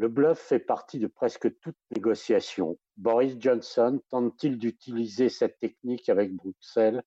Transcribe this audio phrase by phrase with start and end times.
[0.00, 2.78] Le bluff fait partie de presque toute négociation.
[2.96, 7.02] Boris Johnson tente-t-il d'utiliser cette technique avec Bruxelles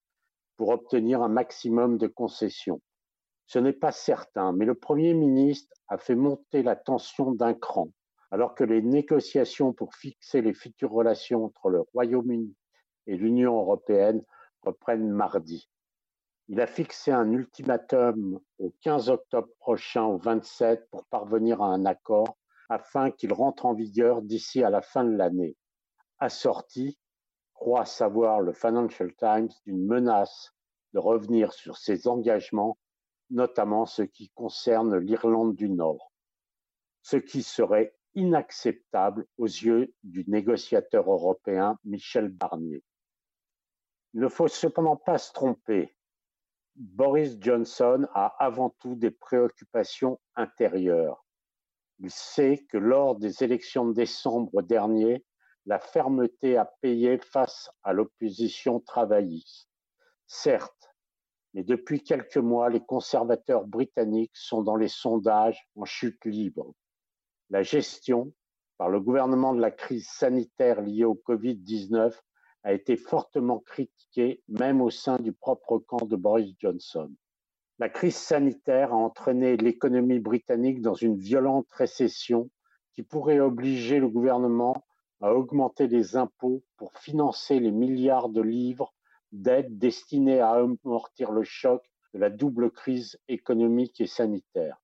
[0.58, 2.82] pour obtenir un maximum de concessions?
[3.46, 7.88] Ce n'est pas certain, mais le Premier ministre a fait monter la tension d'un cran,
[8.30, 12.54] alors que les négociations pour fixer les futures relations entre le Royaume-Uni
[13.06, 14.22] et l'Union européenne
[14.60, 15.66] reprennent mardi.
[16.48, 21.86] Il a fixé un ultimatum au 15 octobre prochain au 27 pour parvenir à un
[21.86, 22.36] accord
[22.68, 25.56] afin qu'il rentre en vigueur d'ici à la fin de l'année,
[26.18, 26.98] assorti,
[27.54, 30.52] croit savoir le Financial Times, d'une menace
[30.92, 32.78] de revenir sur ses engagements,
[33.30, 36.12] notamment ce qui concerne l'Irlande du Nord,
[37.02, 42.82] ce qui serait inacceptable aux yeux du négociateur européen Michel Barnier.
[44.14, 45.96] Il ne faut cependant pas se tromper.
[46.74, 51.24] Boris Johnson a avant tout des préoccupations intérieures.
[52.02, 55.24] Il sait que lors des élections de décembre dernier,
[55.66, 59.68] la fermeté a payé face à l'opposition travailliste.
[60.26, 60.92] Certes,
[61.54, 66.74] mais depuis quelques mois, les conservateurs britanniques sont dans les sondages en chute libre.
[67.50, 68.32] La gestion
[68.78, 72.18] par le gouvernement de la crise sanitaire liée au Covid-19
[72.64, 77.14] a été fortement critiqué même au sein du propre camp de Boris Johnson.
[77.78, 82.50] La crise sanitaire a entraîné l'économie britannique dans une violente récession
[82.92, 84.84] qui pourrait obliger le gouvernement
[85.20, 88.92] à augmenter les impôts pour financer les milliards de livres
[89.32, 94.76] d'aides destinées à amortir le choc de la double crise économique et sanitaire.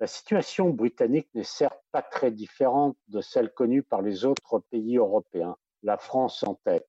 [0.00, 4.96] La situation britannique n'est certes pas très différente de celle connue par les autres pays
[4.96, 6.88] européens, la France en tête.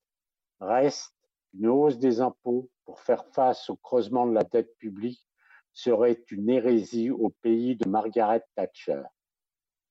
[0.60, 1.14] Reste
[1.54, 5.26] une hausse des impôts pour faire face au creusement de la dette publique
[5.74, 9.04] serait une hérésie au pays de Margaret Thatcher.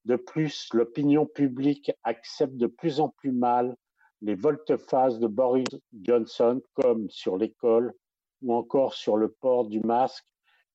[0.04, 3.76] De plus, l'opinion publique accepte de plus en plus mal
[4.22, 7.94] les volte-face de Boris Johnson, comme sur l'école
[8.42, 10.26] ou encore sur le port du masque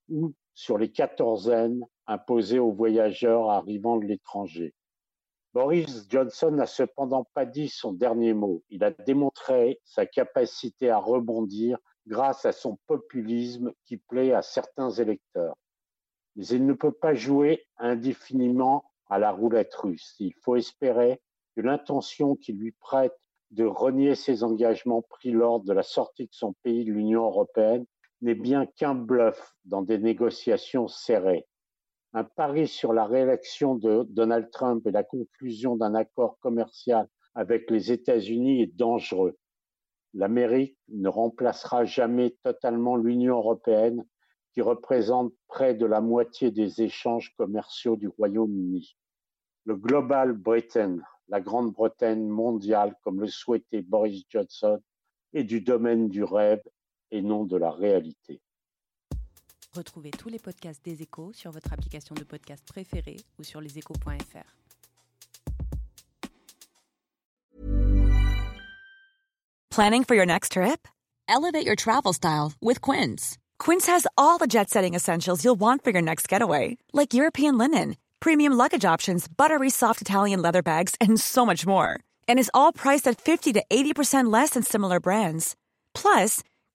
[0.09, 4.73] ou sur les quatorzaines imposées aux voyageurs arrivant de l'étranger.
[5.55, 8.61] Boris Johnson n'a cependant pas dit son dernier mot.
[8.69, 11.77] Il a démontré sa capacité à rebondir
[12.07, 15.55] grâce à son populisme qui plaît à certains électeurs.
[16.35, 20.17] Mais il ne peut pas jouer indéfiniment à la roulette russe.
[20.19, 21.21] Il faut espérer
[21.55, 23.15] que l'intention qui lui prête
[23.51, 27.85] de renier ses engagements pris lors de la sortie de son pays de l'Union européenne
[28.19, 31.47] n'est bien qu'un bluff dans des négociations serrées
[32.15, 37.69] un pari sur la réélection de Donald Trump et la conclusion d'un accord commercial avec
[37.69, 39.37] les États-Unis est dangereux.
[40.13, 44.05] L'Amérique ne remplacera jamais totalement l'Union européenne,
[44.53, 48.95] qui représente près de la moitié des échanges commerciaux du Royaume-Uni.
[49.65, 54.79] Le Global Britain, la Grande-Bretagne mondiale, comme le souhaitait Boris Johnson,
[55.33, 56.63] est du domaine du rêve
[57.11, 58.41] et non de la réalité.
[59.75, 64.55] Retrouvez tous les podcasts des échos sur votre application de podcast préférée ou sur leséchos.fr.
[69.69, 70.87] Planning for your next trip?
[71.27, 73.37] Elevate your travel style with Quince.
[73.59, 77.57] Quince has all the jet setting essentials you'll want for your next getaway, like European
[77.57, 81.99] linen, premium luggage options, buttery soft Italian leather bags, and so much more.
[82.29, 85.57] And is all priced at 50 to 80% less than similar brands.
[85.93, 86.41] Plus,